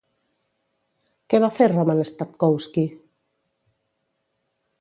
[1.33, 2.89] Què va fer Roman Statkowski?